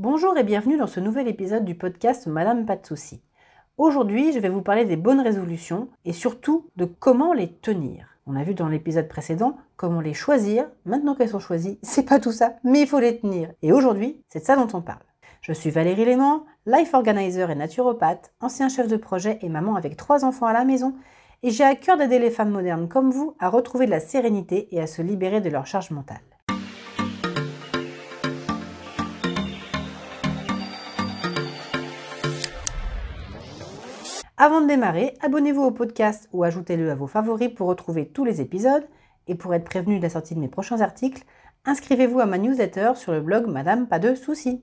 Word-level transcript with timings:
Bonjour 0.00 0.36
et 0.36 0.42
bienvenue 0.42 0.76
dans 0.76 0.88
ce 0.88 0.98
nouvel 0.98 1.28
épisode 1.28 1.64
du 1.64 1.76
podcast 1.76 2.26
Madame 2.26 2.66
Pas 2.66 2.74
de 2.74 2.84
Soucis. 2.84 3.22
Aujourd'hui, 3.78 4.32
je 4.32 4.40
vais 4.40 4.48
vous 4.48 4.60
parler 4.60 4.84
des 4.84 4.96
bonnes 4.96 5.20
résolutions 5.20 5.88
et 6.04 6.12
surtout 6.12 6.66
de 6.74 6.84
comment 6.84 7.32
les 7.32 7.52
tenir. 7.52 8.08
On 8.26 8.34
a 8.34 8.42
vu 8.42 8.54
dans 8.54 8.66
l'épisode 8.66 9.06
précédent 9.06 9.56
comment 9.76 10.00
les 10.00 10.12
choisir. 10.12 10.66
Maintenant 10.84 11.14
qu'elles 11.14 11.28
sont 11.28 11.38
choisies, 11.38 11.78
c'est 11.82 12.08
pas 12.08 12.18
tout 12.18 12.32
ça, 12.32 12.54
mais 12.64 12.80
il 12.80 12.88
faut 12.88 12.98
les 12.98 13.20
tenir. 13.20 13.52
Et 13.62 13.72
aujourd'hui, 13.72 14.20
c'est 14.28 14.40
de 14.40 14.44
ça 14.44 14.56
dont 14.56 14.66
on 14.76 14.82
parle. 14.82 15.04
Je 15.42 15.52
suis 15.52 15.70
Valérie 15.70 16.06
Léman, 16.06 16.44
life 16.66 16.92
organizer 16.92 17.48
et 17.52 17.54
naturopathe, 17.54 18.32
ancien 18.40 18.68
chef 18.68 18.88
de 18.88 18.96
projet 18.96 19.38
et 19.42 19.48
maman 19.48 19.76
avec 19.76 19.96
trois 19.96 20.24
enfants 20.24 20.46
à 20.46 20.52
la 20.52 20.64
maison. 20.64 20.96
Et 21.44 21.50
j'ai 21.50 21.62
à 21.62 21.76
cœur 21.76 21.98
d'aider 21.98 22.18
les 22.18 22.32
femmes 22.32 22.50
modernes 22.50 22.88
comme 22.88 23.12
vous 23.12 23.36
à 23.38 23.48
retrouver 23.48 23.86
de 23.86 23.92
la 23.92 24.00
sérénité 24.00 24.66
et 24.74 24.80
à 24.80 24.88
se 24.88 25.02
libérer 25.02 25.40
de 25.40 25.50
leur 25.50 25.68
charge 25.68 25.92
mentale. 25.92 26.33
Avant 34.44 34.60
de 34.60 34.66
démarrer, 34.66 35.14
abonnez-vous 35.22 35.62
au 35.62 35.70
podcast 35.70 36.28
ou 36.34 36.44
ajoutez-le 36.44 36.90
à 36.90 36.94
vos 36.94 37.06
favoris 37.06 37.48
pour 37.48 37.66
retrouver 37.66 38.08
tous 38.08 38.26
les 38.26 38.42
épisodes 38.42 38.86
et 39.26 39.36
pour 39.36 39.54
être 39.54 39.64
prévenu 39.64 39.96
de 39.96 40.02
la 40.02 40.10
sortie 40.10 40.34
de 40.34 40.38
mes 40.38 40.48
prochains 40.48 40.82
articles, 40.82 41.24
inscrivez-vous 41.64 42.20
à 42.20 42.26
ma 42.26 42.36
newsletter 42.36 42.92
sur 42.94 43.12
le 43.12 43.22
blog 43.22 43.46
Madame 43.46 43.86
Pas 43.86 43.98
de 43.98 44.14
Soucis. 44.14 44.62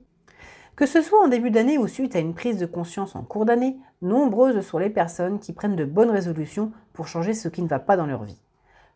Que 0.75 0.85
ce 0.85 1.01
soit 1.01 1.23
en 1.23 1.29
début 1.29 1.49
d'année 1.49 1.79
ou 1.79 1.87
suite 1.87 2.15
à 2.15 2.19
une 2.19 2.35
prise 2.35 2.59
de 2.59 2.67
conscience 2.67 3.15
en 3.15 3.23
cours 3.23 3.45
d'année, 3.45 3.75
nombreuses 4.03 4.61
sont 4.63 4.77
les 4.77 4.91
personnes 4.91 5.39
qui 5.39 5.51
prennent 5.51 5.75
de 5.75 5.83
bonnes 5.83 6.11
résolutions 6.11 6.71
pour 6.93 7.07
changer 7.07 7.33
ce 7.33 7.47
qui 7.47 7.63
ne 7.63 7.67
va 7.67 7.79
pas 7.79 7.97
dans 7.97 8.05
leur 8.05 8.23
vie. 8.23 8.39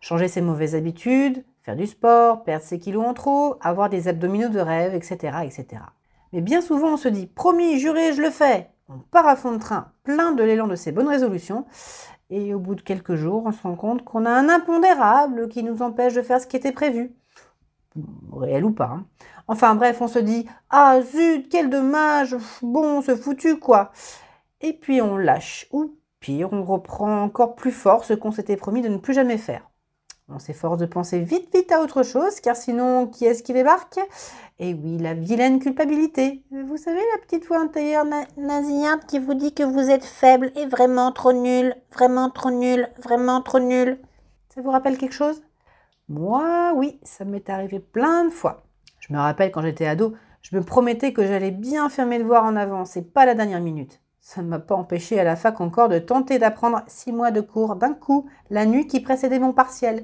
Changer 0.01 0.27
ses 0.27 0.41
mauvaises 0.41 0.75
habitudes, 0.75 1.43
faire 1.63 1.75
du 1.75 1.87
sport, 1.87 2.43
perdre 2.43 2.63
ses 2.63 2.77
kilos 2.77 3.07
en 3.07 3.15
trop, 3.15 3.55
avoir 3.59 3.89
des 3.89 4.07
abdominaux 4.07 4.49
de 4.49 4.59
rêve, 4.59 4.93
etc., 4.93 5.37
etc. 5.45 5.81
Mais 6.31 6.41
bien 6.41 6.61
souvent 6.61 6.93
on 6.93 6.97
se 6.97 7.07
dit 7.09 7.25
promis, 7.25 7.79
juré, 7.79 8.13
je 8.13 8.21
le 8.21 8.29
fais, 8.29 8.69
on 8.89 8.99
part 8.99 9.27
à 9.27 9.35
fond 9.35 9.51
de 9.51 9.57
train, 9.57 9.91
plein 10.03 10.31
de 10.31 10.43
l'élan 10.43 10.67
de 10.67 10.75
ces 10.75 10.91
bonnes 10.91 11.07
résolutions, 11.07 11.65
et 12.29 12.53
au 12.53 12.59
bout 12.59 12.75
de 12.75 12.81
quelques 12.81 13.15
jours, 13.15 13.43
on 13.45 13.51
se 13.51 13.61
rend 13.61 13.75
compte 13.75 14.03
qu'on 14.03 14.25
a 14.25 14.31
un 14.31 14.49
impondérable 14.49 15.47
qui 15.47 15.63
nous 15.63 15.81
empêche 15.81 16.13
de 16.13 16.21
faire 16.21 16.41
ce 16.41 16.47
qui 16.47 16.57
était 16.57 16.71
prévu. 16.71 17.15
Réel 18.33 18.65
ou 18.65 18.71
pas. 18.71 18.85
Hein. 18.85 19.05
Enfin 19.47 19.75
bref, 19.75 20.01
on 20.01 20.07
se 20.07 20.19
dit 20.19 20.47
Ah 20.69 20.99
zut, 21.01 21.47
quel 21.49 21.69
dommage, 21.69 22.35
bon, 22.61 23.01
se 23.01 23.15
foutu 23.15 23.57
quoi. 23.59 23.91
Et 24.61 24.73
puis 24.73 25.01
on 25.01 25.17
lâche, 25.17 25.67
ou 25.71 25.95
pire, 26.19 26.51
on 26.51 26.63
reprend 26.63 27.21
encore 27.21 27.55
plus 27.55 27.71
fort 27.71 28.03
ce 28.03 28.13
qu'on 28.13 28.31
s'était 28.31 28.57
promis 28.57 28.81
de 28.81 28.89
ne 28.89 28.97
plus 28.97 29.13
jamais 29.13 29.37
faire. 29.37 29.69
On 30.27 30.39
s'efforce 30.39 30.79
de 30.79 30.87
penser 30.87 31.19
vite, 31.19 31.53
vite 31.53 31.71
à 31.71 31.81
autre 31.81 32.01
chose, 32.01 32.39
car 32.39 32.55
sinon, 32.55 33.05
qui 33.05 33.25
est-ce 33.25 33.43
qui 33.43 33.53
débarque? 33.53 33.99
Et 34.57 34.73
oui, 34.73 34.97
la 34.97 35.13
vilaine 35.13 35.59
culpabilité. 35.59 36.43
Vous 36.49 36.77
savez, 36.77 37.01
la 37.13 37.21
petite 37.21 37.45
voix 37.45 37.59
intérieure 37.59 38.05
nasillarde 38.35 39.05
qui 39.05 39.19
vous 39.19 39.35
dit 39.35 39.53
que 39.53 39.61
vous 39.61 39.91
êtes 39.91 40.03
faible 40.03 40.51
et 40.55 40.65
vraiment 40.65 41.11
trop 41.11 41.31
nul, 41.31 41.75
vraiment 41.93 42.31
trop 42.31 42.49
nul, 42.49 42.89
vraiment 42.97 43.41
trop 43.43 43.59
nul. 43.59 43.99
Ça 44.49 44.61
vous 44.61 44.71
rappelle 44.71 44.97
quelque 44.97 45.13
chose? 45.13 45.43
Moi, 46.09 46.73
oui, 46.75 46.99
ça 47.03 47.23
m'est 47.23 47.49
arrivé 47.49 47.79
plein 47.79 48.25
de 48.25 48.31
fois. 48.31 48.63
Je 48.99 49.13
me 49.13 49.19
rappelle 49.19 49.51
quand 49.51 49.61
j'étais 49.61 49.85
ado, 49.85 50.15
je 50.41 50.55
me 50.55 50.63
promettais 50.63 51.13
que 51.13 51.25
j'allais 51.25 51.51
bien 51.51 51.87
faire 51.89 52.07
mes 52.07 52.17
devoirs 52.17 52.45
en 52.45 52.55
avance 52.55 52.97
et 52.97 53.03
pas 53.03 53.27
la 53.27 53.35
dernière 53.35 53.61
minute. 53.61 54.01
Ça 54.27 54.41
ne 54.41 54.47
m'a 54.47 54.57
pas 54.57 54.73
empêché 54.73 55.19
à 55.19 55.23
la 55.23 55.35
fac 55.35 55.61
encore 55.61 55.87
de 55.87 55.99
tenter 55.99 56.39
d'apprendre 56.39 56.81
six 56.87 57.11
mois 57.11 57.29
de 57.29 57.41
cours 57.41 57.75
d'un 57.75 57.93
coup, 57.93 58.27
la 58.49 58.65
nuit 58.65 58.87
qui 58.87 58.99
précédait 58.99 59.37
mon 59.37 59.53
partiel. 59.53 60.03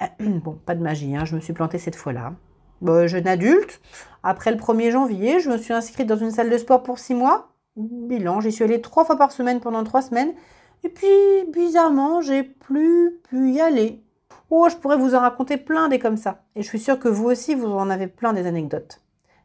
Bon, 0.18 0.58
pas 0.64 0.74
de 0.74 0.82
magie, 0.82 1.14
hein, 1.14 1.26
je 1.26 1.34
me 1.34 1.40
suis 1.40 1.52
plantée 1.52 1.76
cette 1.76 1.94
fois-là. 1.94 2.32
Bon, 2.80 3.06
jeune 3.06 3.28
adulte, 3.28 3.82
après 4.22 4.52
le 4.52 4.56
1er 4.56 4.90
janvier, 4.90 5.38
je 5.38 5.50
me 5.50 5.58
suis 5.58 5.74
inscrite 5.74 6.06
dans 6.06 6.16
une 6.16 6.30
salle 6.30 6.48
de 6.48 6.56
sport 6.56 6.82
pour 6.82 6.98
six 6.98 7.12
mois. 7.12 7.52
Bilan, 7.76 8.40
j'y 8.40 8.52
suis 8.52 8.64
allée 8.64 8.80
trois 8.80 9.04
fois 9.04 9.18
par 9.18 9.32
semaine 9.32 9.60
pendant 9.60 9.84
trois 9.84 10.00
semaines. 10.00 10.32
Et 10.82 10.88
puis, 10.88 11.06
bizarrement, 11.52 12.22
j'ai 12.22 12.44
plus 12.44 13.20
pu 13.28 13.52
y 13.52 13.60
aller. 13.60 14.02
Oh, 14.48 14.66
je 14.70 14.76
pourrais 14.76 14.96
vous 14.96 15.14
en 15.14 15.20
raconter 15.20 15.58
plein 15.58 15.90
des 15.90 15.98
comme 15.98 16.16
ça. 16.16 16.42
Et 16.56 16.62
je 16.62 16.68
suis 16.68 16.80
sûre 16.80 16.98
que 16.98 17.08
vous 17.08 17.26
aussi, 17.26 17.54
vous 17.54 17.68
en 17.68 17.90
avez 17.90 18.06
plein 18.06 18.32
des 18.32 18.46
anecdotes. 18.46 19.02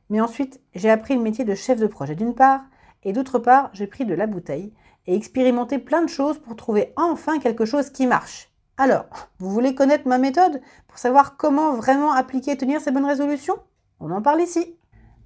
Mais 0.10 0.22
ensuite, 0.22 0.62
j'ai 0.76 0.90
appris 0.90 1.14
le 1.14 1.22
métier 1.22 1.44
de 1.44 1.56
chef 1.56 1.78
de 1.78 1.88
projet 1.88 2.16
d'une 2.16 2.36
part, 2.36 2.62
et 3.08 3.14
d'autre 3.14 3.40
part, 3.40 3.70
j'ai 3.72 3.88
pris 3.88 4.04
de 4.04 4.14
la 4.14 4.28
bouteille 4.28 4.74
et 5.06 5.16
expérimenté 5.16 5.80
plein 5.80 6.02
de 6.02 6.10
choses 6.10 6.40
pour 6.40 6.58
trouver 6.58 6.92
enfin 6.98 7.40
quelque 7.40 7.64
chose 7.64 7.90
qui 7.90 8.06
marche. 8.06 8.52
Alors, 8.76 9.06
vous 9.40 9.50
voulez 9.50 9.74
connaître 9.74 10.10
ma 10.10 10.18
méthode 10.18 10.60
pour 10.90 10.98
savoir 10.98 11.38
comment 11.38 11.74
vraiment 11.74 12.12
appliquer 12.12 12.52
et 12.52 12.58
tenir 12.58 12.82
ces 12.82 12.92
bonnes 12.92 13.06
résolutions? 13.06 13.56
On 14.02 14.12
en 14.12 14.22
parle 14.22 14.42
ici. 14.42 14.76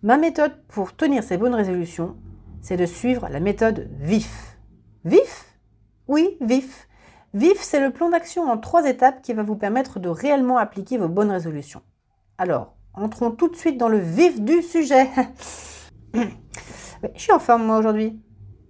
Ma 0.03 0.17
méthode 0.17 0.53
pour 0.67 0.95
tenir 0.95 1.23
ces 1.23 1.37
bonnes 1.37 1.55
résolutions, 1.55 2.17
c'est 2.61 2.77
de 2.77 2.85
suivre 2.85 3.27
la 3.29 3.39
méthode 3.39 3.89
VIF. 3.99 4.59
VIF 5.03 5.57
Oui, 6.07 6.37
VIF. 6.39 6.87
VIF, 7.33 7.59
c'est 7.61 7.79
le 7.79 7.91
plan 7.91 8.09
d'action 8.09 8.43
en 8.43 8.59
trois 8.59 8.87
étapes 8.87 9.23
qui 9.23 9.33
va 9.33 9.41
vous 9.41 9.55
permettre 9.55 9.99
de 9.99 10.09
réellement 10.09 10.59
appliquer 10.59 10.99
vos 10.99 11.09
bonnes 11.09 11.31
résolutions. 11.31 11.81
Alors, 12.37 12.75
entrons 12.93 13.31
tout 13.31 13.47
de 13.47 13.55
suite 13.55 13.79
dans 13.79 13.89
le 13.89 13.97
vif 13.97 14.39
du 14.39 14.61
sujet. 14.61 15.09
Je 17.15 17.21
suis 17.21 17.31
en 17.31 17.39
forme 17.39 17.65
moi 17.65 17.77
aujourd'hui. 17.77 18.19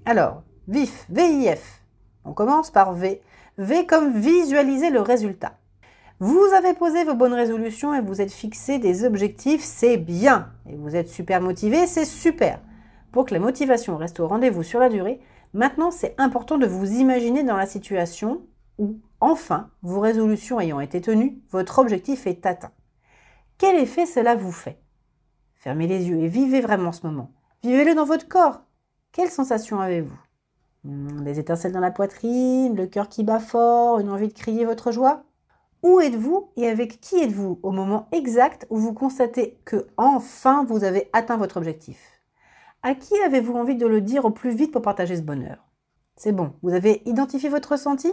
Alors, 0.06 0.44
VIF, 0.68 1.06
VIF. 1.10 1.84
On 2.26 2.34
commence 2.34 2.72
par 2.72 2.94
V. 2.94 3.22
V 3.58 3.86
comme 3.86 4.14
visualiser 4.14 4.90
le 4.90 5.02
résultat. 5.02 5.58
Vous 6.20 6.46
avez 6.56 6.74
posé 6.74 7.04
vos 7.04 7.16
bonnes 7.16 7.34
résolutions 7.34 7.94
et 7.94 8.02
vous 8.02 8.22
êtes 8.22 8.32
fixé 8.32 8.78
des 8.78 9.06
objectifs, 9.06 9.64
c'est 9.64 9.98
bien. 9.98 10.52
Et 10.70 10.76
vous 10.76 10.96
êtes 10.96 11.10
super 11.10 11.42
motivé, 11.42 11.88
c'est 11.88 12.06
super. 12.06 12.60
Pour 13.12 13.26
que 13.26 13.34
la 13.34 13.40
motivation 13.40 13.98
reste 13.98 14.20
au 14.20 14.28
rendez-vous 14.28 14.64
sur 14.64 14.80
la 14.80 14.90
durée, 14.90 15.20
maintenant 15.54 15.90
c'est 15.92 16.14
important 16.20 16.58
de 16.58 16.68
vous 16.68 16.92
imaginer 16.94 17.44
dans 17.44 17.58
la 17.58 17.66
situation 17.66 18.44
où, 18.78 19.00
enfin, 19.20 19.72
vos 19.82 20.00
résolutions 20.00 20.60
ayant 20.60 20.80
été 20.80 21.02
tenues, 21.02 21.42
votre 21.50 21.80
objectif 21.80 22.28
est 22.28 22.46
atteint. 22.46 22.72
Quel 23.58 23.76
effet 23.78 24.06
cela 24.06 24.36
vous 24.36 24.52
fait? 24.52 24.80
Fermez 25.56 25.88
les 25.88 26.08
yeux 26.08 26.20
et 26.20 26.28
vivez 26.28 26.62
vraiment 26.62 26.92
ce 26.92 27.06
moment. 27.06 27.32
Vivez-le 27.64 27.94
dans 27.94 28.06
votre 28.06 28.28
corps. 28.28 28.62
Quelle 29.12 29.30
sensation 29.30 29.80
avez-vous? 29.80 30.18
Hmm, 30.84 31.24
Des 31.24 31.38
étincelles 31.38 31.72
dans 31.72 31.80
la 31.80 31.92
poitrine, 31.92 32.76
le 32.76 32.88
cœur 32.88 33.08
qui 33.08 33.24
bat 33.24 33.40
fort, 33.40 34.00
une 34.00 34.10
envie 34.10 34.30
de 34.30 34.34
crier 34.34 34.66
votre 34.66 34.92
joie? 34.92 35.26
Où 35.84 36.00
êtes-vous 36.00 36.50
et 36.58 36.68
avec 36.68 37.00
qui 37.02 37.18
êtes-vous 37.22 37.60
au 37.62 37.72
moment 37.72 38.08
exact 38.12 38.66
où 38.72 38.78
vous 38.78 38.94
constatez 38.94 39.60
que 39.64 39.88
enfin 39.98 40.64
vous 40.64 40.84
avez 40.84 41.10
atteint 41.14 41.38
votre 41.38 41.58
objectif? 41.58 42.00
À 42.82 42.96
qui 42.96 43.16
avez-vous 43.20 43.54
envie 43.54 43.76
de 43.76 43.86
le 43.86 44.02
dire 44.02 44.26
au 44.26 44.32
plus 44.32 44.56
vite 44.56 44.72
pour 44.72 44.82
partager 44.82 45.16
ce 45.16 45.22
bonheur? 45.22 45.64
C'est 46.16 46.32
bon, 46.32 46.54
vous 46.64 46.74
avez 46.74 47.04
identifié 47.06 47.48
votre 47.50 47.74
ressenti? 47.74 48.12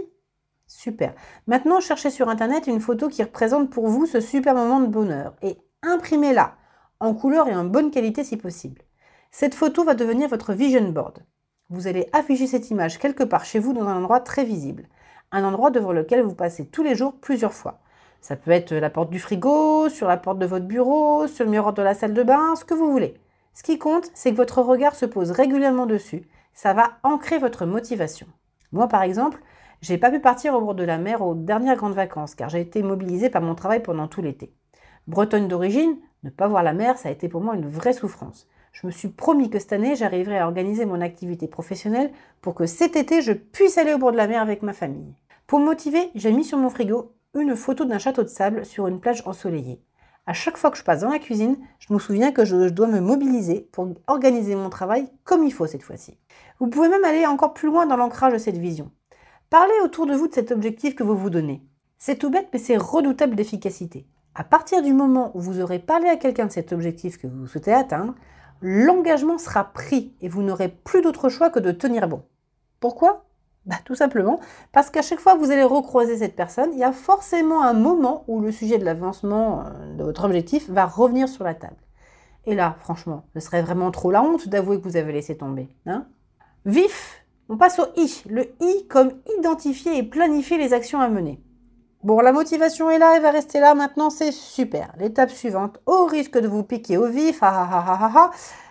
Super. 0.66 1.14
Maintenant, 1.46 1.80
cherchez 1.80 2.10
sur 2.10 2.28
Internet 2.28 2.66
une 2.66 2.80
photo 2.80 3.08
qui 3.08 3.22
représente 3.22 3.70
pour 3.70 3.88
vous 3.88 4.04
ce 4.04 4.20
super 4.20 4.54
moment 4.54 4.80
de 4.80 4.86
bonheur 4.88 5.36
et 5.40 5.56
imprimez-la 5.82 6.54
en 7.00 7.14
couleur 7.14 7.48
et 7.48 7.56
en 7.56 7.64
bonne 7.64 7.90
qualité 7.90 8.24
si 8.24 8.36
possible. 8.36 8.82
Cette 9.30 9.54
photo 9.54 9.84
va 9.84 9.94
devenir 9.94 10.28
votre 10.28 10.52
vision 10.52 10.88
board. 10.88 11.20
Vous 11.68 11.86
allez 11.86 12.08
afficher 12.12 12.46
cette 12.46 12.70
image 12.70 12.98
quelque 12.98 13.22
part 13.22 13.44
chez 13.44 13.58
vous 13.58 13.74
dans 13.74 13.86
un 13.86 13.98
endroit 13.98 14.20
très 14.20 14.44
visible, 14.44 14.88
un 15.32 15.44
endroit 15.44 15.70
devant 15.70 15.92
lequel 15.92 16.22
vous 16.22 16.34
passez 16.34 16.66
tous 16.66 16.82
les 16.82 16.94
jours 16.94 17.14
plusieurs 17.20 17.52
fois. 17.52 17.80
Ça 18.22 18.36
peut 18.36 18.50
être 18.50 18.74
la 18.74 18.90
porte 18.90 19.10
du 19.10 19.18
frigo, 19.18 19.90
sur 19.90 20.08
la 20.08 20.16
porte 20.16 20.38
de 20.38 20.46
votre 20.46 20.64
bureau, 20.64 21.26
sur 21.26 21.44
le 21.44 21.50
miroir 21.50 21.74
de 21.74 21.82
la 21.82 21.94
salle 21.94 22.14
de 22.14 22.22
bain, 22.22 22.56
ce 22.56 22.64
que 22.64 22.74
vous 22.74 22.90
voulez. 22.90 23.14
Ce 23.52 23.62
qui 23.62 23.78
compte, 23.78 24.10
c'est 24.14 24.32
que 24.32 24.36
votre 24.36 24.62
regard 24.62 24.94
se 24.94 25.06
pose 25.06 25.30
régulièrement 25.30 25.86
dessus. 25.86 26.26
Ça 26.54 26.72
va 26.72 26.92
ancrer 27.02 27.38
votre 27.38 27.66
motivation. 27.66 28.26
Moi, 28.72 28.88
par 28.88 29.02
exemple, 29.02 29.40
j'ai 29.82 29.98
pas 29.98 30.10
pu 30.10 30.20
partir 30.20 30.54
au 30.54 30.60
bord 30.60 30.74
de 30.74 30.84
la 30.84 30.98
mer 30.98 31.22
aux 31.22 31.34
dernières 31.34 31.76
grandes 31.76 31.94
vacances 31.94 32.34
car 32.34 32.48
j'ai 32.48 32.60
été 32.60 32.82
mobilisée 32.82 33.30
par 33.30 33.42
mon 33.42 33.54
travail 33.54 33.82
pendant 33.82 34.08
tout 34.08 34.22
l'été. 34.22 34.52
Bretonne 35.06 35.48
d'origine, 35.48 35.96
ne 36.24 36.30
pas 36.30 36.48
voir 36.48 36.62
la 36.62 36.72
mer, 36.72 36.98
ça 36.98 37.10
a 37.10 37.12
été 37.12 37.28
pour 37.28 37.42
moi 37.42 37.54
une 37.54 37.68
vraie 37.68 37.92
souffrance. 37.92 38.48
Je 38.80 38.86
me 38.86 38.92
suis 38.92 39.08
promis 39.08 39.50
que 39.50 39.58
cette 39.58 39.72
année, 39.72 39.96
j'arriverais 39.96 40.38
à 40.38 40.46
organiser 40.46 40.86
mon 40.86 41.00
activité 41.00 41.48
professionnelle 41.48 42.12
pour 42.40 42.54
que 42.54 42.66
cet 42.66 42.94
été, 42.94 43.22
je 43.22 43.32
puisse 43.32 43.76
aller 43.76 43.92
au 43.92 43.98
bord 43.98 44.12
de 44.12 44.16
la 44.16 44.28
mer 44.28 44.40
avec 44.40 44.62
ma 44.62 44.72
famille. 44.72 45.16
Pour 45.48 45.58
me 45.58 45.64
motiver, 45.64 46.10
j'ai 46.14 46.30
mis 46.30 46.44
sur 46.44 46.58
mon 46.58 46.70
frigo 46.70 47.12
une 47.34 47.56
photo 47.56 47.84
d'un 47.84 47.98
château 47.98 48.22
de 48.22 48.28
sable 48.28 48.64
sur 48.64 48.86
une 48.86 49.00
plage 49.00 49.24
ensoleillée. 49.26 49.82
À 50.26 50.32
chaque 50.32 50.56
fois 50.56 50.70
que 50.70 50.78
je 50.78 50.84
passe 50.84 51.00
dans 51.00 51.10
la 51.10 51.18
cuisine, 51.18 51.56
je 51.80 51.92
me 51.92 51.98
souviens 51.98 52.30
que 52.30 52.44
je 52.44 52.68
dois 52.68 52.86
me 52.86 53.00
mobiliser 53.00 53.68
pour 53.72 53.88
organiser 54.06 54.54
mon 54.54 54.70
travail 54.70 55.08
comme 55.24 55.42
il 55.42 55.52
faut 55.52 55.66
cette 55.66 55.82
fois-ci. 55.82 56.16
Vous 56.60 56.68
pouvez 56.68 56.88
même 56.88 57.04
aller 57.04 57.26
encore 57.26 57.54
plus 57.54 57.66
loin 57.66 57.84
dans 57.84 57.96
l'ancrage 57.96 58.34
de 58.34 58.38
cette 58.38 58.58
vision. 58.58 58.92
Parlez 59.50 59.74
autour 59.82 60.06
de 60.06 60.14
vous 60.14 60.28
de 60.28 60.34
cet 60.34 60.52
objectif 60.52 60.94
que 60.94 61.02
vous 61.02 61.16
vous 61.16 61.30
donnez. 61.30 61.64
C'est 61.98 62.16
tout 62.16 62.30
bête, 62.30 62.50
mais 62.52 62.60
c'est 62.60 62.76
redoutable 62.76 63.34
d'efficacité. 63.34 64.06
À 64.36 64.44
partir 64.44 64.82
du 64.82 64.92
moment 64.92 65.32
où 65.34 65.40
vous 65.40 65.60
aurez 65.60 65.80
parlé 65.80 66.08
à 66.08 66.16
quelqu'un 66.16 66.46
de 66.46 66.52
cet 66.52 66.72
objectif 66.72 67.18
que 67.18 67.26
vous 67.26 67.48
souhaitez 67.48 67.72
atteindre, 67.72 68.14
l'engagement 68.60 69.38
sera 69.38 69.64
pris 69.64 70.12
et 70.20 70.28
vous 70.28 70.42
n'aurez 70.42 70.68
plus 70.68 71.02
d'autre 71.02 71.28
choix 71.28 71.50
que 71.50 71.60
de 71.60 71.72
tenir 71.72 72.08
bon. 72.08 72.22
Pourquoi? 72.80 73.24
Bah, 73.66 73.76
Tout 73.84 73.94
simplement 73.94 74.40
parce 74.72 74.90
qu'à 74.90 75.02
chaque 75.02 75.20
fois 75.20 75.34
que 75.34 75.40
vous 75.40 75.50
allez 75.50 75.64
recroiser 75.64 76.18
cette 76.18 76.36
personne, 76.36 76.70
il 76.72 76.78
y 76.78 76.84
a 76.84 76.92
forcément 76.92 77.62
un 77.62 77.74
moment 77.74 78.24
où 78.28 78.40
le 78.40 78.50
sujet 78.50 78.78
de 78.78 78.84
l'avancement 78.84 79.64
euh, 79.66 79.96
de 79.96 80.02
votre 80.02 80.24
objectif 80.24 80.68
va 80.70 80.86
revenir 80.86 81.28
sur 81.28 81.44
la 81.44 81.54
table. 81.54 81.76
Et 82.46 82.54
là, 82.54 82.76
franchement, 82.80 83.24
ce 83.34 83.40
serait 83.40 83.62
vraiment 83.62 83.90
trop 83.90 84.10
la 84.10 84.22
honte 84.22 84.48
d'avouer 84.48 84.78
que 84.78 84.84
vous 84.84 84.96
avez 84.96 85.12
laissé 85.12 85.36
tomber. 85.36 85.68
Hein 85.86 86.06
Vif, 86.64 87.24
on 87.50 87.58
passe 87.58 87.78
au 87.78 87.86
I. 87.96 88.22
Le 88.28 88.46
I 88.60 88.86
comme 88.88 89.12
identifier 89.38 89.98
et 89.98 90.02
planifier 90.02 90.56
les 90.56 90.72
actions 90.72 91.00
à 91.00 91.08
mener. 91.08 91.42
Bon, 92.04 92.20
la 92.20 92.30
motivation 92.30 92.90
est 92.90 92.98
là, 92.98 93.16
elle 93.16 93.22
va 93.22 93.32
rester 93.32 93.58
là 93.58 93.74
maintenant, 93.74 94.08
c'est 94.08 94.30
super. 94.30 94.94
L'étape 94.98 95.30
suivante, 95.30 95.80
au 95.84 96.04
risque 96.04 96.38
de 96.38 96.46
vous 96.46 96.62
piquer 96.62 96.96
au 96.96 97.08
vif, 97.08 97.38
ah, 97.42 97.68
ah, 97.72 98.10
ah, 98.14 98.30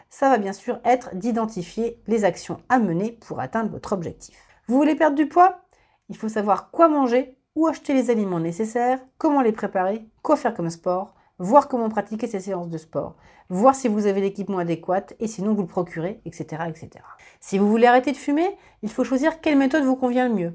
ça 0.10 0.30
va 0.30 0.38
bien 0.38 0.54
sûr 0.54 0.80
être 0.86 1.14
d'identifier 1.14 2.02
les 2.08 2.24
actions 2.24 2.62
à 2.70 2.80
mener 2.80 3.12
pour 3.28 3.42
atteindre 3.42 3.70
votre 3.70 3.92
objectif. 3.92 4.38
Vous 4.70 4.78
voulez 4.78 4.96
perdre 4.96 5.18
du 5.18 5.28
poids? 5.28 5.60
Il 6.08 6.16
faut 6.16 6.30
savoir 6.30 6.72
quoi 6.72 6.88
manger, 6.88 7.38
où 7.56 7.68
acheter 7.68 7.94
les 7.94 8.10
aliments 8.10 8.40
nécessaires, 8.40 9.00
comment 9.18 9.42
les 9.42 9.52
préparer, 9.52 10.08
quoi 10.22 10.38
faire 10.38 10.54
comme 10.54 10.70
sport, 10.70 11.14
voir 11.38 11.68
comment 11.68 11.90
pratiquer 11.90 12.28
ces 12.28 12.40
séances 12.40 12.70
de 12.70 12.78
sport, 12.78 13.18
voir 13.50 13.76
si 13.76 13.90
vous 13.90 14.06
avez 14.06 14.22
l'équipement 14.22 14.60
adéquat 14.60 15.08
et 15.20 15.28
sinon 15.28 15.54
vous 15.54 15.64
le 15.64 15.68
procurez, 15.68 16.22
etc., 16.24 16.64
etc. 16.70 17.04
Si 17.42 17.58
vous 17.58 17.70
voulez 17.70 17.88
arrêter 17.88 18.14
de 18.14 18.18
fumer, 18.18 18.58
il 18.84 18.90
faut 18.90 19.04
choisir 19.04 19.42
quelle 19.42 19.58
méthode 19.58 19.84
vous 19.84 19.98
convient 19.98 20.30
le 20.30 20.34
mieux. 20.34 20.54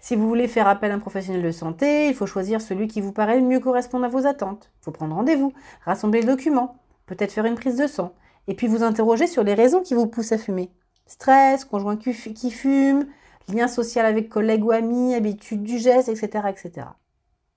Si 0.00 0.16
vous 0.16 0.28
voulez 0.28 0.48
faire 0.48 0.68
appel 0.68 0.90
à 0.90 0.94
un 0.94 0.98
professionnel 0.98 1.42
de 1.42 1.50
santé, 1.50 2.08
il 2.08 2.14
faut 2.14 2.26
choisir 2.26 2.60
celui 2.60 2.88
qui 2.88 3.00
vous 3.00 3.12
paraît 3.12 3.40
le 3.40 3.46
mieux 3.46 3.60
correspondre 3.60 4.04
à 4.04 4.08
vos 4.08 4.26
attentes. 4.26 4.70
Il 4.80 4.84
faut 4.84 4.92
prendre 4.92 5.14
rendez-vous, 5.14 5.52
rassembler 5.84 6.20
les 6.20 6.26
documents, 6.26 6.76
peut-être 7.06 7.32
faire 7.32 7.46
une 7.46 7.54
prise 7.54 7.76
de 7.76 7.86
sang, 7.86 8.14
et 8.46 8.54
puis 8.54 8.66
vous 8.66 8.82
interroger 8.82 9.26
sur 9.26 9.44
les 9.44 9.54
raisons 9.54 9.82
qui 9.82 9.94
vous 9.94 10.06
poussent 10.06 10.32
à 10.32 10.38
fumer. 10.38 10.70
Stress, 11.06 11.64
conjoint 11.64 11.96
qui 11.96 12.50
fume, 12.50 13.06
lien 13.52 13.68
social 13.68 14.06
avec 14.06 14.28
collègues 14.28 14.64
ou 14.64 14.70
amis, 14.70 15.14
habitude 15.14 15.62
du 15.62 15.78
geste, 15.78 16.08
etc., 16.08 16.48
etc. 16.48 16.86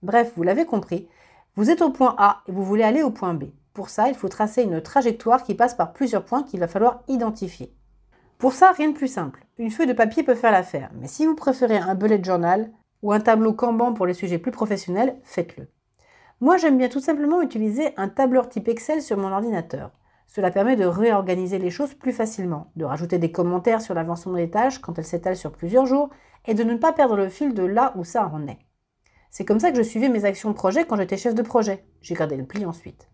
Bref, 0.01 0.33
vous 0.35 0.43
l'avez 0.43 0.65
compris, 0.65 1.07
vous 1.55 1.69
êtes 1.69 1.81
au 1.81 1.89
point 1.89 2.15
A 2.17 2.43
et 2.47 2.51
vous 2.51 2.63
voulez 2.63 2.83
aller 2.83 3.03
au 3.03 3.09
point 3.09 3.33
B. 3.33 3.45
Pour 3.73 3.89
ça, 3.89 4.09
il 4.09 4.15
faut 4.15 4.29
tracer 4.29 4.63
une 4.63 4.81
trajectoire 4.81 5.43
qui 5.43 5.55
passe 5.55 5.75
par 5.75 5.93
plusieurs 5.93 6.25
points 6.25 6.43
qu'il 6.43 6.59
va 6.59 6.67
falloir 6.67 7.03
identifier. 7.07 7.76
Pour 8.37 8.53
ça, 8.53 8.71
rien 8.71 8.89
de 8.89 8.93
plus 8.95 9.07
simple. 9.07 9.45
Une 9.57 9.71
feuille 9.71 9.87
de 9.87 9.93
papier 9.93 10.21
peut 10.21 10.35
faire 10.35 10.51
l'affaire, 10.51 10.91
mais 10.99 11.07
si 11.07 11.25
vous 11.25 11.33
préférez 11.33 11.77
un 11.77 11.95
bullet 11.95 12.23
journal 12.23 12.71
ou 13.01 13.11
un 13.11 13.19
tableau 13.19 13.53
Kanban 13.53 13.93
pour 13.93 14.05
les 14.05 14.13
sujets 14.13 14.37
plus 14.37 14.51
professionnels, 14.51 15.17
faites-le. 15.23 15.67
Moi, 16.39 16.57
j'aime 16.57 16.77
bien 16.77 16.87
tout 16.87 16.99
simplement 16.99 17.41
utiliser 17.41 17.93
un 17.97 18.09
tableur 18.09 18.47
type 18.47 18.67
Excel 18.67 19.01
sur 19.01 19.17
mon 19.17 19.31
ordinateur. 19.31 19.91
Cela 20.27 20.51
permet 20.51 20.75
de 20.75 20.85
réorganiser 20.85 21.57
les 21.57 21.71
choses 21.71 21.95
plus 21.95 22.11
facilement, 22.11 22.71
de 22.75 22.85
rajouter 22.85 23.17
des 23.17 23.31
commentaires 23.31 23.81
sur 23.81 23.95
l'avancement 23.95 24.35
des 24.35 24.51
tâches 24.51 24.77
quand 24.79 24.99
elles 24.99 25.05
s'étalent 25.05 25.35
sur 25.35 25.51
plusieurs 25.51 25.87
jours 25.87 26.11
et 26.45 26.53
de 26.53 26.63
ne 26.63 26.75
pas 26.75 26.93
perdre 26.93 27.15
le 27.15 27.29
fil 27.29 27.55
de 27.55 27.63
là 27.63 27.93
où 27.95 28.03
ça 28.03 28.27
en 28.27 28.45
est. 28.47 28.59
C'est 29.31 29.45
comme 29.45 29.59
ça 29.59 29.71
que 29.71 29.77
je 29.77 29.83
suivais 29.83 30.09
mes 30.09 30.25
actions 30.25 30.53
projet 30.53 30.85
quand 30.85 30.95
j'étais 30.95 31.17
chef 31.17 31.33
de 31.33 31.41
projet. 31.41 31.85
J'ai 32.01 32.13
gardé 32.13 32.37
le 32.37 32.45
pli 32.45 32.65
ensuite. 32.65 33.09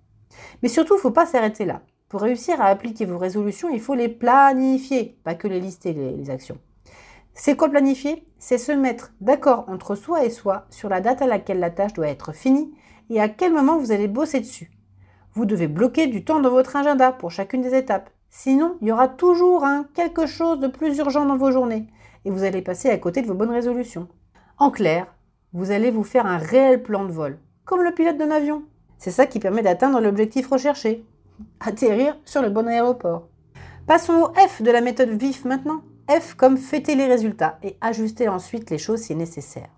Mais 0.61 0.69
surtout, 0.69 0.95
il 0.95 0.97
ne 0.97 1.01
faut 1.01 1.11
pas 1.11 1.25
s'arrêter 1.25 1.63
là. 1.63 1.81
Pour 2.13 2.21
réussir 2.21 2.61
à 2.61 2.65
appliquer 2.65 3.05
vos 3.05 3.17
résolutions, 3.17 3.69
il 3.69 3.81
faut 3.81 3.95
les 3.95 4.07
planifier, 4.07 5.17
pas 5.23 5.33
que 5.33 5.47
les 5.47 5.59
lister, 5.59 5.93
les, 5.93 6.29
actions. 6.29 6.59
C'est 7.33 7.55
quoi 7.55 7.69
planifier? 7.69 8.23
C'est 8.37 8.59
se 8.59 8.71
mettre 8.71 9.13
d'accord 9.19 9.65
entre 9.67 9.95
soi 9.95 10.23
et 10.23 10.29
soi 10.29 10.67
sur 10.69 10.89
la 10.89 11.01
date 11.01 11.23
à 11.23 11.25
laquelle 11.25 11.57
la 11.57 11.71
tâche 11.71 11.93
doit 11.93 12.07
être 12.07 12.31
finie 12.31 12.71
et 13.09 13.19
à 13.19 13.29
quel 13.29 13.51
moment 13.51 13.79
vous 13.79 13.91
allez 13.91 14.07
bosser 14.07 14.41
dessus. 14.41 14.69
Vous 15.33 15.47
devez 15.47 15.67
bloquer 15.67 16.05
du 16.05 16.23
temps 16.23 16.39
dans 16.39 16.51
votre 16.51 16.75
agenda 16.75 17.11
pour 17.11 17.31
chacune 17.31 17.63
des 17.63 17.73
étapes. 17.73 18.11
Sinon, 18.29 18.77
il 18.81 18.89
y 18.89 18.91
aura 18.91 19.07
toujours 19.07 19.65
quelque 19.95 20.27
chose 20.27 20.59
de 20.59 20.67
plus 20.67 20.95
urgent 20.99 21.25
dans 21.25 21.37
vos 21.37 21.49
journées 21.49 21.87
et 22.25 22.29
vous 22.29 22.43
allez 22.43 22.61
passer 22.61 22.91
à 22.91 22.97
côté 22.99 23.23
de 23.23 23.27
vos 23.27 23.33
bonnes 23.33 23.49
résolutions. 23.49 24.07
En 24.59 24.69
clair, 24.69 25.07
vous 25.51 25.71
allez 25.71 25.89
vous 25.89 26.03
faire 26.03 26.27
un 26.27 26.37
réel 26.37 26.83
plan 26.83 27.05
de 27.05 27.11
vol, 27.11 27.39
comme 27.65 27.81
le 27.81 27.91
pilote 27.95 28.19
d'un 28.19 28.29
avion. 28.29 28.61
C'est 28.99 29.09
ça 29.09 29.25
qui 29.25 29.39
permet 29.39 29.63
d'atteindre 29.63 29.99
l'objectif 29.99 30.47
recherché 30.47 31.07
atterrir 31.59 32.17
sur 32.25 32.41
le 32.41 32.49
bon 32.49 32.67
aéroport. 32.67 33.27
Passons 33.87 34.13
au 34.13 34.33
F 34.33 34.61
de 34.61 34.71
la 34.71 34.81
méthode 34.81 35.09
VIF 35.09 35.45
maintenant. 35.45 35.81
F 36.09 36.35
comme 36.35 36.57
fêter 36.57 36.95
les 36.95 37.07
résultats 37.07 37.57
et 37.63 37.77
ajuster 37.81 38.27
ensuite 38.27 38.69
les 38.69 38.77
choses 38.77 39.01
si 39.01 39.15
nécessaire. 39.15 39.69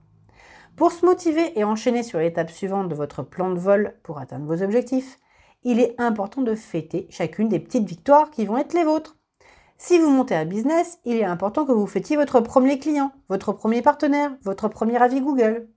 Pour 0.75 0.91
se 0.91 1.05
motiver 1.05 1.57
et 1.57 1.63
enchaîner 1.63 2.03
sur 2.03 2.19
l'étape 2.19 2.51
suivante 2.51 2.89
de 2.89 2.95
votre 2.95 3.23
plan 3.23 3.51
de 3.51 3.59
vol 3.59 3.95
pour 4.03 4.19
atteindre 4.19 4.45
vos 4.45 4.61
objectifs, 4.61 5.19
il 5.63 5.79
est 5.79 5.95
important 5.99 6.41
de 6.41 6.53
fêter 6.53 7.07
chacune 7.09 7.49
des 7.49 7.59
petites 7.59 7.87
victoires 7.87 8.29
qui 8.29 8.45
vont 8.45 8.57
être 8.57 8.73
les 8.73 8.83
vôtres. 8.83 9.17
Si 9.77 9.99
vous 9.99 10.09
montez 10.09 10.35
un 10.35 10.45
business, 10.45 10.99
il 11.05 11.17
est 11.17 11.25
important 11.25 11.65
que 11.65 11.71
vous 11.71 11.87
fêtiez 11.87 12.15
votre 12.15 12.39
premier 12.39 12.79
client, 12.79 13.11
votre 13.29 13.53
premier 13.53 13.81
partenaire, 13.81 14.35
votre 14.43 14.67
premier 14.67 15.01
avis 15.01 15.21
Google. 15.21 15.67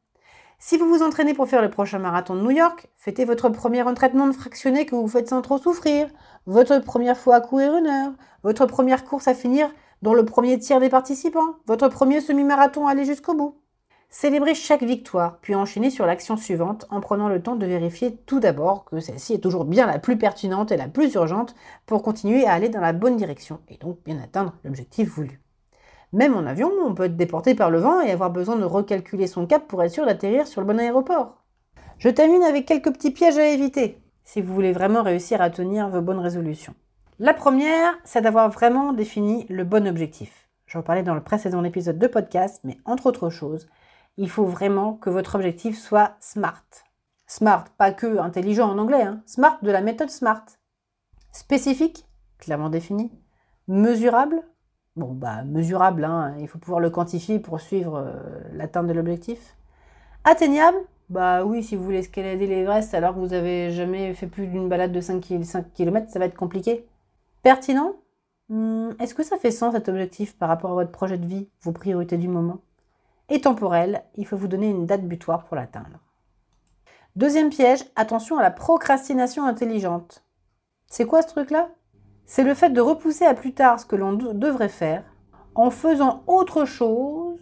Si 0.60 0.76
vous 0.76 0.88
vous 0.88 1.04
entraînez 1.04 1.34
pour 1.34 1.48
faire 1.48 1.62
le 1.62 1.70
prochain 1.70 2.00
marathon 2.00 2.34
de 2.34 2.40
New 2.40 2.50
York, 2.50 2.88
fêtez 2.96 3.24
votre 3.24 3.48
premier 3.48 3.82
entraînement 3.82 4.26
de 4.26 4.32
fractionné 4.32 4.86
que 4.86 4.96
vous 4.96 5.06
faites 5.06 5.28
sans 5.28 5.40
trop 5.40 5.56
souffrir, 5.58 6.08
votre 6.46 6.80
première 6.80 7.16
fois 7.16 7.36
à 7.36 7.40
courir 7.40 7.76
une 7.76 7.86
heure, 7.86 8.10
votre 8.42 8.66
première 8.66 9.04
course 9.04 9.28
à 9.28 9.34
finir 9.34 9.70
dans 10.02 10.14
le 10.14 10.24
premier 10.24 10.58
tiers 10.58 10.80
des 10.80 10.88
participants, 10.88 11.54
votre 11.66 11.86
premier 11.86 12.20
semi-marathon 12.20 12.88
à 12.88 12.90
aller 12.90 13.04
jusqu'au 13.04 13.34
bout. 13.34 13.60
Célébrez 14.10 14.56
chaque 14.56 14.82
victoire, 14.82 15.38
puis 15.42 15.54
enchaînez 15.54 15.90
sur 15.90 16.06
l'action 16.06 16.36
suivante 16.36 16.86
en 16.90 17.00
prenant 17.00 17.28
le 17.28 17.40
temps 17.40 17.56
de 17.56 17.66
vérifier 17.66 18.16
tout 18.26 18.40
d'abord 18.40 18.84
que 18.84 18.98
celle-ci 18.98 19.34
est 19.34 19.42
toujours 19.42 19.64
bien 19.64 19.86
la 19.86 20.00
plus 20.00 20.18
pertinente 20.18 20.72
et 20.72 20.76
la 20.76 20.88
plus 20.88 21.14
urgente 21.14 21.54
pour 21.86 22.02
continuer 22.02 22.46
à 22.46 22.52
aller 22.52 22.68
dans 22.68 22.80
la 22.80 22.92
bonne 22.92 23.16
direction 23.16 23.60
et 23.68 23.76
donc 23.76 23.98
bien 24.04 24.18
atteindre 24.20 24.54
l'objectif 24.64 25.08
voulu. 25.08 25.40
Même 26.12 26.34
en 26.34 26.46
avion, 26.46 26.70
on 26.84 26.94
peut 26.94 27.04
être 27.04 27.16
déporté 27.16 27.54
par 27.54 27.70
le 27.70 27.78
vent 27.78 28.00
et 28.00 28.10
avoir 28.10 28.30
besoin 28.30 28.56
de 28.56 28.64
recalculer 28.64 29.26
son 29.26 29.46
cap 29.46 29.66
pour 29.66 29.82
être 29.82 29.92
sûr 29.92 30.06
d'atterrir 30.06 30.46
sur 30.46 30.60
le 30.60 30.66
bon 30.66 30.78
aéroport. 30.78 31.44
Je 31.98 32.08
termine 32.08 32.42
avec 32.42 32.66
quelques 32.66 32.92
petits 32.92 33.10
pièges 33.10 33.38
à 33.38 33.48
éviter 33.48 34.00
si 34.24 34.42
vous 34.42 34.54
voulez 34.54 34.72
vraiment 34.72 35.02
réussir 35.02 35.40
à 35.40 35.48
tenir 35.48 35.88
vos 35.88 36.02
bonnes 36.02 36.18
résolutions. 36.18 36.74
La 37.18 37.32
première, 37.32 37.98
c'est 38.04 38.20
d'avoir 38.20 38.50
vraiment 38.50 38.92
défini 38.92 39.46
le 39.48 39.64
bon 39.64 39.88
objectif. 39.88 40.48
J'en 40.66 40.82
parlais 40.82 41.02
dans 41.02 41.14
le 41.14 41.22
précédent 41.22 41.64
épisode 41.64 41.98
de 41.98 42.06
podcast, 42.06 42.60
mais 42.62 42.78
entre 42.84 43.06
autres 43.06 43.30
choses, 43.30 43.68
il 44.18 44.28
faut 44.28 44.44
vraiment 44.44 44.92
que 44.92 45.08
votre 45.08 45.34
objectif 45.34 45.78
soit 45.78 46.16
SMART. 46.20 46.66
SMART, 47.26 47.64
pas 47.78 47.90
que 47.90 48.18
intelligent 48.18 48.70
en 48.70 48.78
anglais, 48.78 49.02
hein. 49.02 49.22
SMART 49.24 49.58
de 49.62 49.70
la 49.70 49.80
méthode 49.80 50.10
SMART. 50.10 50.44
Spécifique, 51.32 52.04
clairement 52.38 52.68
défini. 52.68 53.10
Mesurable, 53.66 54.42
bon, 54.98 55.14
bah, 55.14 55.44
mesurable, 55.44 56.04
hein, 56.04 56.34
il 56.40 56.48
faut 56.48 56.58
pouvoir 56.58 56.80
le 56.80 56.90
quantifier 56.90 57.38
pour 57.38 57.60
suivre 57.60 57.96
euh, 57.96 58.12
l'atteinte 58.52 58.86
de 58.86 58.92
l'objectif. 58.92 59.56
Atteignable, 60.24 60.78
bah 61.08 61.44
oui, 61.44 61.62
si 61.62 61.76
vous 61.76 61.84
voulez 61.84 61.98
escalader 61.98 62.46
l'Everest 62.46 62.92
alors 62.94 63.14
que 63.14 63.20
vous 63.20 63.32
avez 63.32 63.70
jamais 63.70 64.12
fait 64.14 64.26
plus 64.26 64.46
d'une 64.46 64.68
balade 64.68 64.92
de 64.92 65.00
5 65.00 65.20
km, 65.74 66.10
ça 66.10 66.18
va 66.18 66.26
être 66.26 66.36
compliqué. 66.36 66.86
Pertinent? 67.42 67.94
Hmm, 68.50 68.90
Est-ce 69.00 69.14
que 69.14 69.22
ça 69.22 69.38
fait 69.38 69.50
sens 69.50 69.74
cet 69.74 69.88
objectif 69.88 70.36
par 70.36 70.48
rapport 70.48 70.72
à 70.72 70.74
votre 70.74 70.90
projet 70.92 71.18
de 71.18 71.26
vie, 71.26 71.48
vos 71.62 71.72
priorités 71.72 72.18
du 72.18 72.28
moment? 72.28 72.58
Et 73.30 73.40
temporel, 73.40 74.02
il 74.16 74.26
faut 74.26 74.36
vous 74.36 74.48
donner 74.48 74.68
une 74.68 74.86
date 74.86 75.04
butoir 75.04 75.44
pour 75.44 75.56
l'atteindre. 75.56 76.00
Deuxième 77.16 77.50
piège, 77.50 77.84
attention 77.96 78.38
à 78.38 78.42
la 78.42 78.50
procrastination 78.50 79.44
intelligente. 79.44 80.24
C'est 80.86 81.06
quoi 81.06 81.22
ce 81.22 81.28
truc-là? 81.28 81.68
C'est 82.28 82.44
le 82.44 82.54
fait 82.54 82.68
de 82.68 82.80
repousser 82.82 83.24
à 83.24 83.32
plus 83.32 83.54
tard 83.54 83.80
ce 83.80 83.86
que 83.86 83.96
l'on 83.96 84.12
devrait 84.12 84.68
faire 84.68 85.02
en 85.54 85.70
faisant 85.70 86.22
autre 86.26 86.66
chose 86.66 87.40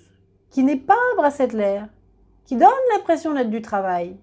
qui 0.49 0.63
n'est 0.63 0.77
pas 0.77 0.95
l'air, 1.53 1.89
qui 2.45 2.55
donne 2.57 2.71
l'impression 2.95 3.35
d'être 3.35 3.51
du 3.51 3.61
travail, 3.61 4.17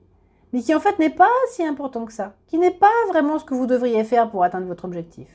mais 0.53 0.62
qui 0.62 0.74
en 0.74 0.79
fait 0.79 0.98
n'est 1.00 1.10
pas 1.10 1.27
si 1.51 1.63
important 1.63 2.05
que 2.05 2.13
ça, 2.13 2.34
qui 2.48 2.58
n'est 2.58 2.72
pas 2.72 2.88
vraiment 3.10 3.38
ce 3.39 3.46
que 3.46 3.53
vous 3.53 3.67
devriez 3.67 4.05
faire 4.05 4.32
pour 4.32 4.43
atteindre 4.43 4.65
votre 4.67 4.86
objectif. 4.86 5.27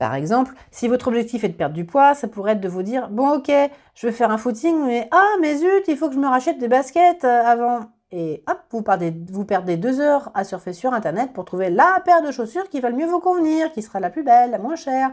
Par 0.00 0.16
exemple, 0.16 0.52
si 0.72 0.88
votre 0.88 1.06
objectif 1.06 1.44
est 1.44 1.50
de 1.50 1.54
perdre 1.54 1.76
du 1.76 1.84
poids, 1.84 2.14
ça 2.14 2.26
pourrait 2.26 2.52
être 2.52 2.60
de 2.60 2.68
vous 2.68 2.82
dire 2.82 3.08
Bon, 3.08 3.36
ok, 3.36 3.52
je 3.94 4.06
vais 4.06 4.12
faire 4.12 4.32
un 4.32 4.36
footing, 4.36 4.84
mais 4.84 5.08
ah, 5.12 5.36
mais 5.40 5.58
zut, 5.58 5.84
il 5.86 5.96
faut 5.96 6.08
que 6.08 6.14
je 6.14 6.20
me 6.20 6.26
rachète 6.26 6.58
des 6.58 6.66
baskets 6.66 7.22
euh, 7.22 7.42
avant 7.44 7.82
et 8.12 8.44
hop, 8.46 8.58
vous 8.70 8.82
perdez, 8.82 9.76
deux 9.78 10.00
heures 10.00 10.30
à 10.34 10.44
surfer 10.44 10.74
sur 10.74 10.92
Internet 10.92 11.32
pour 11.32 11.46
trouver 11.46 11.70
la 11.70 11.98
paire 12.04 12.22
de 12.22 12.30
chaussures 12.30 12.68
qui 12.68 12.78
va 12.80 12.90
le 12.90 12.96
mieux 12.96 13.06
vous 13.06 13.20
convenir, 13.20 13.72
qui 13.72 13.80
sera 13.80 14.00
la 14.00 14.10
plus 14.10 14.22
belle, 14.22 14.50
la 14.50 14.58
moins 14.58 14.76
chère. 14.76 15.10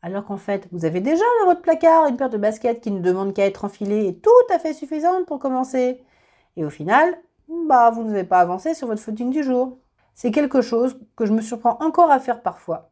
Alors 0.00 0.24
qu'en 0.24 0.38
fait, 0.38 0.66
vous 0.72 0.86
avez 0.86 1.00
déjà 1.00 1.24
dans 1.40 1.46
votre 1.46 1.60
placard 1.60 2.06
une 2.08 2.16
paire 2.16 2.30
de 2.30 2.38
baskets 2.38 2.80
qui 2.80 2.90
ne 2.90 3.00
demande 3.00 3.34
qu'à 3.34 3.44
être 3.44 3.66
enfilée 3.66 4.08
et 4.08 4.18
tout 4.18 4.30
à 4.54 4.58
fait 4.58 4.72
suffisante 4.72 5.26
pour 5.26 5.38
commencer. 5.38 6.02
Et 6.56 6.64
au 6.64 6.70
final, 6.70 7.14
bah, 7.68 7.90
vous 7.90 8.04
n'avez 8.04 8.24
pas 8.24 8.40
avancé 8.40 8.72
sur 8.72 8.86
votre 8.86 9.02
footing 9.02 9.30
du 9.30 9.42
jour. 9.42 9.78
C'est 10.14 10.30
quelque 10.30 10.62
chose 10.62 10.98
que 11.16 11.26
je 11.26 11.34
me 11.34 11.42
surprends 11.42 11.76
encore 11.80 12.10
à 12.10 12.20
faire 12.20 12.40
parfois 12.40 12.90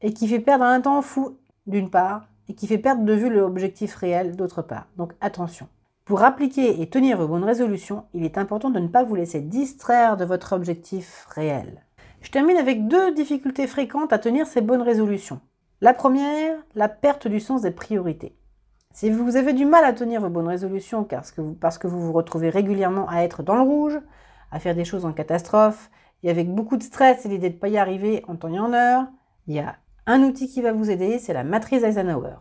et 0.00 0.14
qui 0.14 0.26
fait 0.26 0.40
perdre 0.40 0.64
un 0.64 0.80
temps 0.80 1.02
fou 1.02 1.38
d'une 1.66 1.90
part 1.90 2.28
et 2.48 2.54
qui 2.54 2.66
fait 2.66 2.78
perdre 2.78 3.04
de 3.04 3.12
vue 3.12 3.28
l'objectif 3.28 3.94
réel 3.94 4.36
d'autre 4.36 4.62
part. 4.62 4.86
Donc 4.96 5.12
attention. 5.20 5.68
Pour 6.06 6.22
appliquer 6.22 6.80
et 6.80 6.88
tenir 6.88 7.18
vos 7.18 7.26
bonnes 7.26 7.42
résolutions, 7.42 8.04
il 8.14 8.24
est 8.24 8.38
important 8.38 8.70
de 8.70 8.78
ne 8.78 8.86
pas 8.86 9.02
vous 9.02 9.16
laisser 9.16 9.40
distraire 9.40 10.16
de 10.16 10.24
votre 10.24 10.52
objectif 10.52 11.26
réel. 11.30 11.84
Je 12.20 12.30
termine 12.30 12.56
avec 12.58 12.86
deux 12.86 13.12
difficultés 13.12 13.66
fréquentes 13.66 14.12
à 14.12 14.20
tenir 14.20 14.46
ces 14.46 14.60
bonnes 14.60 14.82
résolutions. 14.82 15.40
La 15.80 15.94
première, 15.94 16.58
la 16.76 16.88
perte 16.88 17.26
du 17.26 17.40
sens 17.40 17.62
des 17.62 17.72
priorités. 17.72 18.38
Si 18.92 19.10
vous 19.10 19.34
avez 19.34 19.52
du 19.52 19.66
mal 19.66 19.84
à 19.84 19.92
tenir 19.92 20.20
vos 20.20 20.28
bonnes 20.28 20.46
résolutions 20.46 21.02
parce 21.02 21.32
que 21.32 21.40
vous, 21.40 21.56
vous 21.84 22.06
vous 22.06 22.12
retrouvez 22.12 22.50
régulièrement 22.50 23.08
à 23.08 23.22
être 23.22 23.42
dans 23.42 23.56
le 23.56 23.62
rouge, 23.62 23.98
à 24.52 24.60
faire 24.60 24.76
des 24.76 24.84
choses 24.84 25.06
en 25.06 25.12
catastrophe, 25.12 25.90
et 26.22 26.30
avec 26.30 26.48
beaucoup 26.48 26.76
de 26.76 26.84
stress 26.84 27.26
et 27.26 27.28
l'idée 27.28 27.50
de 27.50 27.56
ne 27.56 27.60
pas 27.60 27.68
y 27.68 27.78
arriver 27.78 28.22
en 28.28 28.36
temps 28.36 28.54
et 28.54 28.60
en 28.60 28.72
heure, 28.72 29.06
Il 29.48 29.56
y 29.56 29.58
a 29.58 29.74
un 30.06 30.22
outil 30.22 30.46
qui 30.46 30.62
va 30.62 30.70
vous 30.70 30.88
aider, 30.88 31.18
c'est 31.18 31.32
la 31.32 31.42
matrice 31.42 31.82
Eisenhower. 31.82 32.36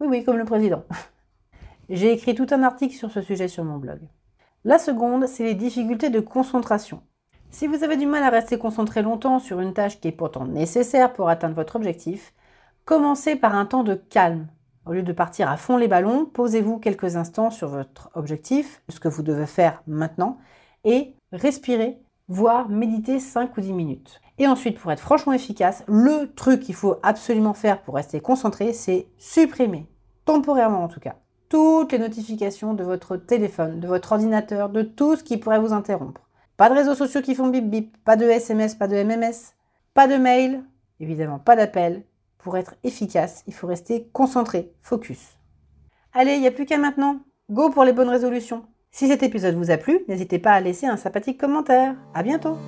Oui, 0.00 0.08
oui, 0.10 0.24
comme 0.24 0.36
le 0.36 0.44
président. 0.44 0.82
J'ai 1.90 2.12
écrit 2.12 2.34
tout 2.34 2.46
un 2.50 2.62
article 2.62 2.94
sur 2.94 3.10
ce 3.10 3.20
sujet 3.20 3.46
sur 3.46 3.62
mon 3.62 3.76
blog. 3.76 4.00
La 4.64 4.78
seconde, 4.78 5.26
c'est 5.26 5.44
les 5.44 5.54
difficultés 5.54 6.08
de 6.08 6.20
concentration. 6.20 7.02
Si 7.50 7.66
vous 7.66 7.84
avez 7.84 7.98
du 7.98 8.06
mal 8.06 8.22
à 8.22 8.30
rester 8.30 8.56
concentré 8.56 9.02
longtemps 9.02 9.38
sur 9.38 9.60
une 9.60 9.74
tâche 9.74 10.00
qui 10.00 10.08
est 10.08 10.12
pourtant 10.12 10.46
nécessaire 10.46 11.12
pour 11.12 11.28
atteindre 11.28 11.54
votre 11.54 11.76
objectif, 11.76 12.32
commencez 12.86 13.36
par 13.36 13.54
un 13.54 13.66
temps 13.66 13.84
de 13.84 13.94
calme. 13.94 14.46
Au 14.86 14.92
lieu 14.92 15.02
de 15.02 15.12
partir 15.12 15.50
à 15.50 15.58
fond 15.58 15.76
les 15.76 15.86
ballons, 15.86 16.24
posez-vous 16.24 16.78
quelques 16.78 17.16
instants 17.16 17.50
sur 17.50 17.68
votre 17.68 18.10
objectif, 18.14 18.82
ce 18.88 18.98
que 18.98 19.08
vous 19.08 19.22
devez 19.22 19.46
faire 19.46 19.82
maintenant, 19.86 20.38
et 20.84 21.14
respirez, 21.32 21.98
voire 22.28 22.70
méditez 22.70 23.20
5 23.20 23.54
ou 23.56 23.60
10 23.60 23.72
minutes. 23.74 24.20
Et 24.38 24.46
ensuite, 24.46 24.78
pour 24.78 24.90
être 24.90 25.00
franchement 25.00 25.34
efficace, 25.34 25.84
le 25.86 26.32
truc 26.34 26.60
qu'il 26.60 26.74
faut 26.74 26.96
absolument 27.02 27.54
faire 27.54 27.82
pour 27.82 27.96
rester 27.96 28.20
concentré, 28.20 28.72
c'est 28.72 29.06
supprimer, 29.18 29.86
temporairement 30.24 30.82
en 30.82 30.88
tout 30.88 31.00
cas, 31.00 31.16
toutes 31.54 31.92
les 31.92 32.00
notifications 32.00 32.74
de 32.74 32.82
votre 32.82 33.16
téléphone, 33.16 33.78
de 33.78 33.86
votre 33.86 34.10
ordinateur, 34.10 34.70
de 34.70 34.82
tout 34.82 35.14
ce 35.14 35.22
qui 35.22 35.36
pourrait 35.36 35.60
vous 35.60 35.72
interrompre. 35.72 36.22
Pas 36.56 36.68
de 36.68 36.74
réseaux 36.74 36.96
sociaux 36.96 37.22
qui 37.22 37.36
font 37.36 37.46
bip 37.46 37.70
bip, 37.70 37.96
pas 38.04 38.16
de 38.16 38.24
SMS, 38.24 38.74
pas 38.74 38.88
de 38.88 38.96
MMS, 38.96 39.54
pas 39.94 40.08
de 40.08 40.16
mail, 40.16 40.64
évidemment 40.98 41.38
pas 41.38 41.54
d'appel. 41.54 42.02
Pour 42.38 42.56
être 42.56 42.74
efficace, 42.82 43.44
il 43.46 43.54
faut 43.54 43.68
rester 43.68 44.08
concentré, 44.12 44.72
focus. 44.82 45.38
Allez, 46.12 46.34
il 46.34 46.40
n'y 46.40 46.48
a 46.48 46.50
plus 46.50 46.66
qu'à 46.66 46.76
maintenant. 46.76 47.20
Go 47.52 47.70
pour 47.70 47.84
les 47.84 47.92
bonnes 47.92 48.08
résolutions. 48.08 48.64
Si 48.90 49.06
cet 49.06 49.22
épisode 49.22 49.54
vous 49.54 49.70
a 49.70 49.76
plu, 49.76 50.00
n'hésitez 50.08 50.40
pas 50.40 50.54
à 50.54 50.60
laisser 50.60 50.86
un 50.86 50.96
sympathique 50.96 51.38
commentaire. 51.38 51.94
À 52.14 52.24
bientôt! 52.24 52.58